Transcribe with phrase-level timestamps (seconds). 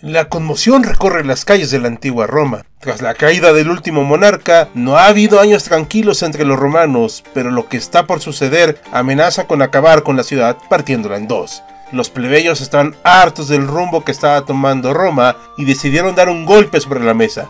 [0.00, 2.64] La conmoción recorre las calles de la antigua Roma.
[2.78, 7.50] Tras la caída del último monarca, no ha habido años tranquilos entre los romanos, pero
[7.50, 11.64] lo que está por suceder amenaza con acabar con la ciudad partiéndola en dos.
[11.90, 16.80] Los plebeyos están hartos del rumbo que estaba tomando Roma y decidieron dar un golpe
[16.80, 17.48] sobre la mesa.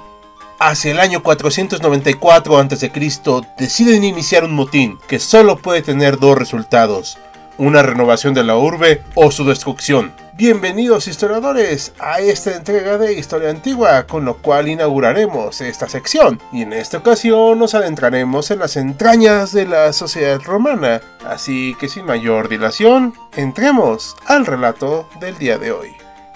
[0.59, 2.91] Hacia el año 494 a.C.
[3.59, 7.19] deciden iniciar un motín que solo puede tener dos resultados,
[7.59, 10.13] una renovación de la urbe o su destrucción.
[10.35, 16.63] Bienvenidos historiadores a esta entrega de Historia Antigua, con lo cual inauguraremos esta sección, y
[16.63, 22.07] en esta ocasión nos adentraremos en las entrañas de la sociedad romana, así que sin
[22.07, 25.91] mayor dilación, entremos al relato del día de hoy.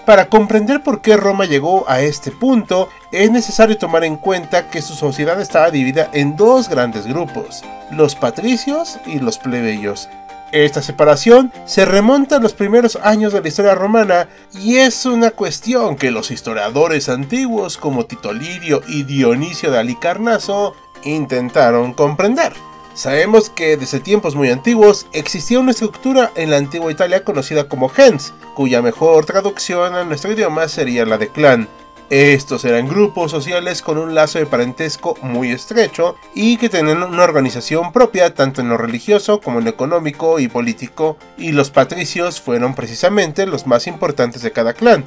[0.04, 4.82] Para comprender por qué Roma llegó a este punto, es necesario tomar en cuenta que
[4.82, 7.62] su sociedad estaba dividida en dos grandes grupos,
[7.92, 10.08] los patricios y los plebeyos,
[10.52, 15.30] esta separación se remonta a los primeros años de la historia romana y es una
[15.30, 20.74] cuestión que los historiadores antiguos como Tito Lirio y Dionisio de Alicarnaso
[21.04, 22.52] intentaron comprender.
[22.94, 27.88] Sabemos que desde tiempos muy antiguos existía una estructura en la antigua Italia conocida como
[27.88, 31.68] gens, cuya mejor traducción a nuestro idioma sería la de clan,
[32.12, 37.24] estos eran grupos sociales con un lazo de parentesco muy estrecho y que tenían una
[37.24, 42.38] organización propia tanto en lo religioso como en lo económico y político, y los patricios
[42.38, 45.06] fueron precisamente los más importantes de cada clan.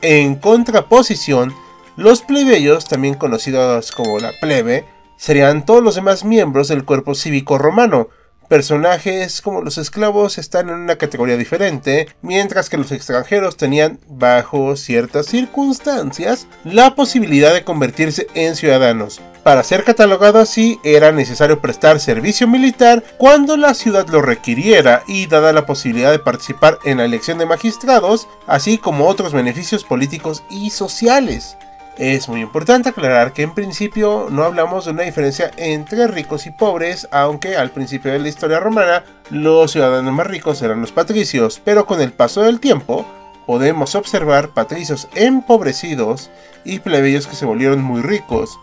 [0.00, 1.52] En contraposición,
[1.96, 4.84] los plebeyos, también conocidos como la plebe,
[5.16, 8.10] serían todos los demás miembros del cuerpo cívico romano,
[8.48, 14.76] Personajes como los esclavos están en una categoría diferente, mientras que los extranjeros tenían, bajo
[14.76, 19.20] ciertas circunstancias, la posibilidad de convertirse en ciudadanos.
[19.42, 25.26] Para ser catalogado así era necesario prestar servicio militar cuando la ciudad lo requiriera y
[25.26, 30.42] dada la posibilidad de participar en la elección de magistrados, así como otros beneficios políticos
[30.50, 31.56] y sociales.
[31.96, 36.50] Es muy importante aclarar que en principio no hablamos de una diferencia entre ricos y
[36.50, 41.60] pobres, aunque al principio de la historia romana los ciudadanos más ricos eran los patricios,
[41.64, 43.06] pero con el paso del tiempo
[43.46, 46.30] podemos observar patricios empobrecidos
[46.64, 48.58] y plebeyos que se volvieron muy ricos.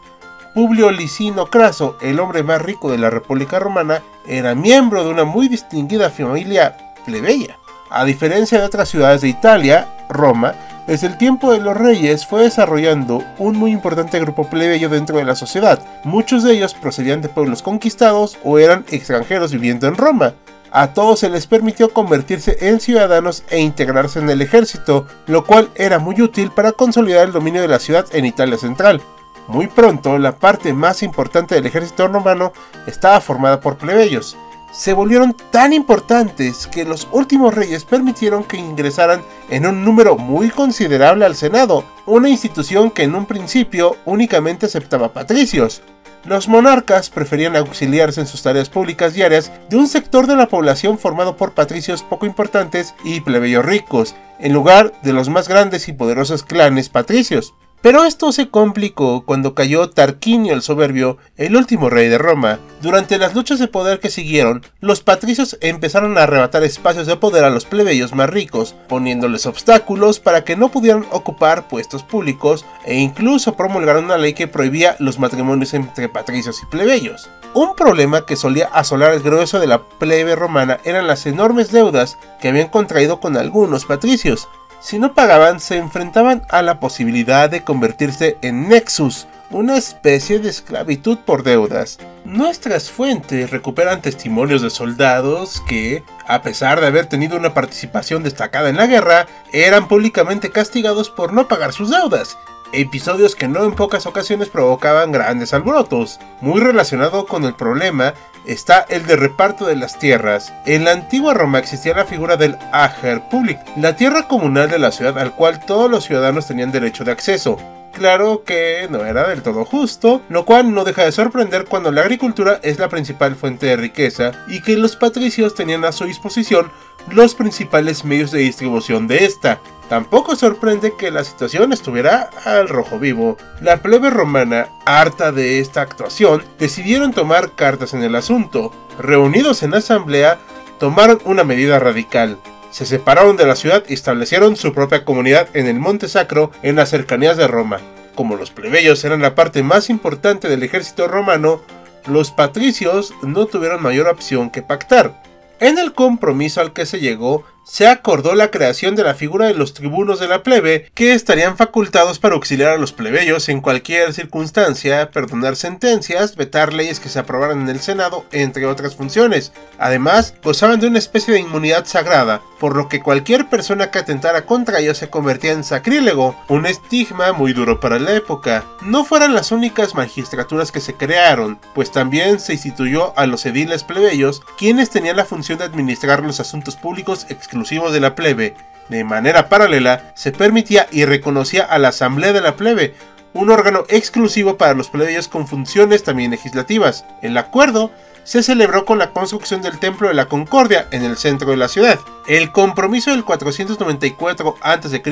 [0.53, 5.23] Publio Licino Craso, el hombre más rico de la República Romana, era miembro de una
[5.23, 6.75] muy distinguida familia
[7.05, 7.57] plebeya.
[7.89, 10.53] A diferencia de otras ciudades de Italia, Roma
[10.91, 15.23] desde el tiempo de los reyes fue desarrollando un muy importante grupo plebeyo dentro de
[15.23, 15.79] la sociedad.
[16.03, 20.33] Muchos de ellos procedían de pueblos conquistados o eran extranjeros viviendo en Roma.
[20.69, 25.69] A todos se les permitió convertirse en ciudadanos e integrarse en el ejército, lo cual
[25.75, 29.01] era muy útil para consolidar el dominio de la ciudad en Italia central.
[29.47, 32.51] Muy pronto, la parte más importante del ejército romano
[32.85, 34.35] estaba formada por plebeyos
[34.71, 40.49] se volvieron tan importantes que los últimos reyes permitieron que ingresaran en un número muy
[40.49, 45.81] considerable al Senado, una institución que en un principio únicamente aceptaba patricios.
[46.23, 50.99] Los monarcas preferían auxiliarse en sus tareas públicas diarias de un sector de la población
[50.99, 55.93] formado por patricios poco importantes y plebeyos ricos, en lugar de los más grandes y
[55.93, 57.55] poderosos clanes patricios.
[57.81, 62.59] Pero esto se complicó cuando cayó Tarquinio el Soberbio, el último rey de Roma.
[62.83, 67.43] Durante las luchas de poder que siguieron, los patricios empezaron a arrebatar espacios de poder
[67.43, 72.99] a los plebeyos más ricos, poniéndoles obstáculos para que no pudieran ocupar puestos públicos e
[72.99, 77.31] incluso promulgaron una ley que prohibía los matrimonios entre patricios y plebeyos.
[77.53, 82.17] Un problema que solía asolar el grueso de la plebe romana eran las enormes deudas
[82.39, 84.47] que habían contraído con algunos patricios.
[84.81, 90.49] Si no pagaban, se enfrentaban a la posibilidad de convertirse en nexus, una especie de
[90.49, 91.99] esclavitud por deudas.
[92.25, 98.69] Nuestras fuentes recuperan testimonios de soldados que, a pesar de haber tenido una participación destacada
[98.69, 102.35] en la guerra, eran públicamente castigados por no pagar sus deudas.
[102.73, 106.19] Episodios que no en pocas ocasiones provocaban grandes alborotos.
[106.39, 108.13] Muy relacionado con el problema
[108.45, 110.53] está el de reparto de las tierras.
[110.65, 114.91] En la antigua Roma existía la figura del Ager Public, la tierra comunal de la
[114.91, 117.57] ciudad al cual todos los ciudadanos tenían derecho de acceso.
[117.93, 122.01] Claro que no era del todo justo, lo cual no deja de sorprender cuando la
[122.01, 126.71] agricultura es la principal fuente de riqueza y que los patricios tenían a su disposición
[127.09, 129.59] los principales medios de distribución de esta.
[129.89, 133.37] Tampoco sorprende que la situación estuviera al rojo vivo.
[133.59, 138.71] La plebe romana, harta de esta actuación, decidieron tomar cartas en el asunto.
[138.99, 140.39] Reunidos en asamblea,
[140.79, 142.37] tomaron una medida radical
[142.71, 146.77] se separaron de la ciudad y establecieron su propia comunidad en el Monte Sacro en
[146.77, 147.79] las cercanías de Roma.
[148.15, 151.61] Como los plebeyos eran la parte más importante del ejército romano,
[152.07, 155.21] los patricios no tuvieron mayor opción que pactar.
[155.59, 159.53] En el compromiso al que se llegó, se acordó la creación de la figura de
[159.53, 164.13] los tribunos de la plebe, que estarían facultados para auxiliar a los plebeyos en cualquier
[164.13, 169.53] circunstancia, perdonar sentencias, vetar leyes que se aprobaran en el Senado, entre otras funciones.
[169.77, 174.45] Además, gozaban de una especie de inmunidad sagrada, por lo que cualquier persona que atentara
[174.45, 178.65] contra ellos se convertía en sacrílego, un estigma muy duro para la época.
[178.81, 183.83] No fueran las únicas magistraturas que se crearon, pues también se instituyó a los ediles
[183.83, 188.55] plebeyos, quienes tenían la función de administrar los asuntos públicos exclusivos de la plebe.
[188.87, 192.95] De manera paralela, se permitía y reconocía a la Asamblea de la Plebe,
[193.33, 197.05] un órgano exclusivo para los plebeyos con funciones también legislativas.
[197.21, 197.91] El acuerdo
[198.23, 201.67] se celebró con la construcción del Templo de la Concordia en el centro de la
[201.67, 201.99] ciudad.
[202.27, 205.03] El compromiso del 494 a.C.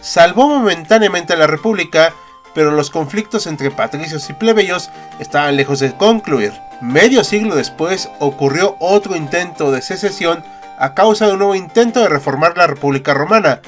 [0.00, 2.14] salvó momentáneamente a la República,
[2.54, 6.52] pero los conflictos entre patricios y plebeyos estaban lejos de concluir.
[6.80, 10.44] Medio siglo después ocurrió otro intento de secesión
[10.78, 13.60] a causa de un nuevo intento de reformar la República Romana.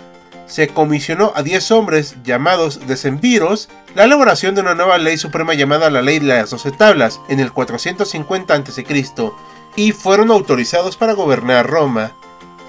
[0.46, 5.90] Se comisionó a 10 hombres llamados decemviros la elaboración de una nueva ley suprema llamada
[5.90, 8.84] la Ley de las Doce Tablas en el 450 a.C.
[9.76, 12.12] y fueron autorizados para gobernar Roma.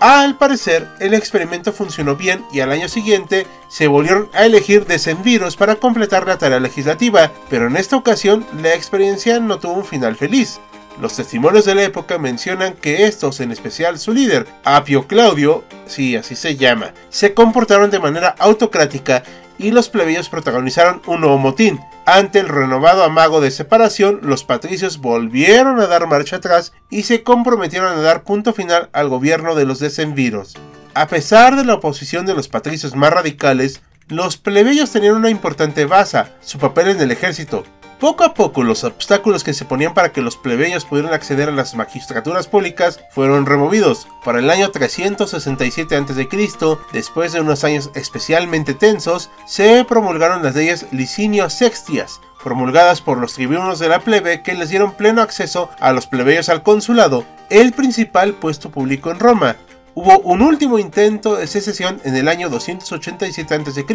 [0.01, 5.55] Al parecer, el experimento funcionó bien y al año siguiente se volvieron a elegir decemviros
[5.55, 10.15] para completar la tarea legislativa, pero en esta ocasión la experiencia no tuvo un final
[10.15, 10.59] feliz.
[10.99, 16.15] Los testimonios de la época mencionan que estos, en especial su líder, Apio Claudio, si
[16.15, 19.23] así se llama, se comportaron de manera autocrática
[19.57, 21.79] y los plebeyos protagonizaron un nuevo motín.
[22.05, 27.23] Ante el renovado amago de separación, los patricios volvieron a dar marcha atrás y se
[27.23, 30.55] comprometieron a dar punto final al gobierno de los decemviros.
[30.93, 35.85] A pesar de la oposición de los patricios más radicales, los plebeyos tenían una importante
[35.85, 37.63] base, su papel en el ejército,
[38.01, 41.51] poco a poco los obstáculos que se ponían para que los plebeyos pudieran acceder a
[41.51, 44.07] las magistraturas públicas fueron removidos.
[44.25, 50.88] Para el año 367 a.C., después de unos años especialmente tensos, se promulgaron las leyes
[50.92, 55.93] Licinio Sextias, promulgadas por los tribunos de la plebe que les dieron pleno acceso a
[55.93, 59.58] los plebeyos al consulado, el principal puesto público en Roma,
[59.93, 63.86] Hubo un último intento de secesión en el año 287 a.C.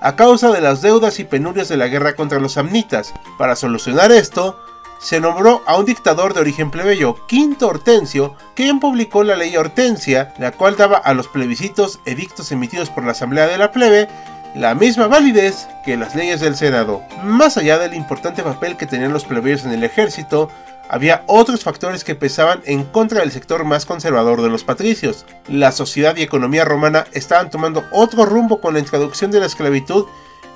[0.00, 3.14] a causa de las deudas y penurias de la guerra contra los samnitas.
[3.38, 4.58] Para solucionar esto,
[5.00, 10.34] se nombró a un dictador de origen plebeyo, Quinto Hortensio, quien publicó la ley Hortensia,
[10.38, 14.08] la cual daba a los plebiscitos edictos emitidos por la Asamblea de la Plebe
[14.54, 17.02] la misma validez que las leyes del Senado.
[17.22, 20.50] Más allá del importante papel que tenían los plebeyos en el ejército,
[20.90, 25.24] había otros factores que pesaban en contra del sector más conservador de los patricios.
[25.46, 30.06] La sociedad y economía romana estaban tomando otro rumbo con la introducción de la esclavitud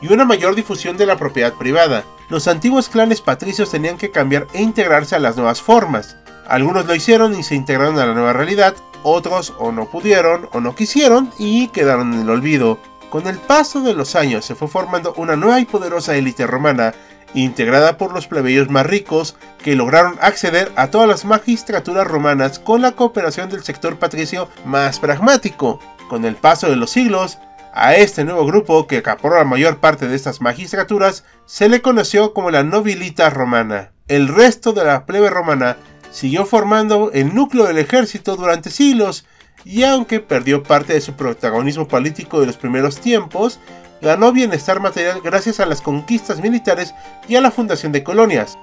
[0.03, 2.03] y una mayor difusión de la propiedad privada.
[2.29, 6.17] Los antiguos clanes patricios tenían que cambiar e integrarse a las nuevas formas.
[6.49, 8.75] Algunos lo hicieron y se integraron a la nueva realidad,
[9.05, 12.81] otros o no pudieron o no quisieron y quedaron en el olvido.
[13.09, 16.93] Con el paso de los años se fue formando una nueva y poderosa élite romana
[17.35, 22.81] integrada por los plebeyos más ricos que lograron acceder a todas las magistraturas romanas con
[22.83, 25.81] la cooperación del sector patricio más pragmático.
[26.09, 27.39] Con el paso de los siglos,
[27.73, 32.33] a este nuevo grupo que acaparó la mayor parte de estas magistraturas se le conoció
[32.33, 33.91] como la nobilita romana.
[34.07, 35.77] El resto de la plebe romana
[36.13, 39.27] siguió formando el núcleo del ejército durante siglos
[39.65, 43.59] y aunque perdió parte de su protagonismo político de los primeros tiempos,
[44.05, 46.95] ganó bienestar material gracias a las conquistas militares
[47.27, 48.59] y a la fundación de colonias.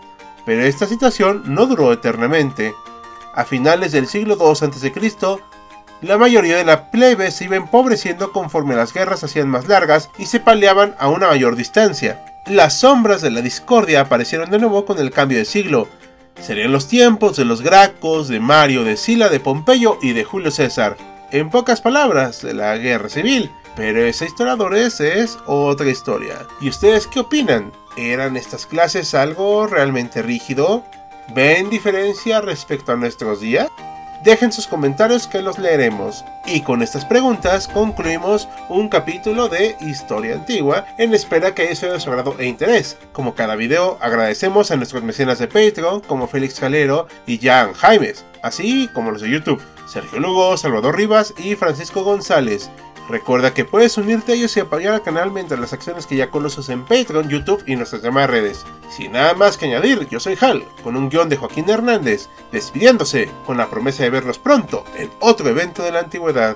[0.45, 2.73] Pero esta situación no duró eternamente.
[3.33, 5.41] A finales del siglo II a.C.,
[6.01, 10.25] la mayoría de la plebe se iba empobreciendo conforme las guerras hacían más largas y
[10.25, 12.25] se paliaban a una mayor distancia.
[12.47, 15.87] Las sombras de la discordia aparecieron de nuevo con el cambio de siglo.
[16.41, 20.49] Serían los tiempos de los Gracos, de Mario, de Sila, de Pompeyo y de Julio
[20.49, 20.97] César.
[21.31, 23.51] En pocas palabras, de la guerra civil.
[23.75, 26.45] Pero esa historiadores es otra historia.
[26.59, 27.71] ¿Y ustedes qué opinan?
[27.97, 30.83] ¿Eran estas clases algo realmente rígido?
[31.33, 33.69] ¿Ven diferencia respecto a nuestros días?
[34.23, 36.23] Dejen sus comentarios que los leeremos.
[36.45, 41.93] Y con estas preguntas concluimos un capítulo de Historia Antigua en espera que haya sido
[41.93, 42.97] de su agrado e interés.
[43.13, 48.23] Como cada video, agradecemos a nuestros mecenas de Patreon como Félix Calero y Jan Jaimes,
[48.43, 52.69] así como los de YouTube, Sergio Lugo, Salvador Rivas y Francisco González.
[53.11, 56.31] Recuerda que puedes unirte a ellos y apoyar al canal mientras las acciones que ya
[56.31, 58.65] conoces en Patreon, YouTube y nuestras demás redes.
[58.89, 63.29] Sin nada más que añadir, yo soy Hal, con un guion de Joaquín Hernández, despidiéndose
[63.45, 66.55] con la promesa de verlos pronto en otro evento de la antigüedad.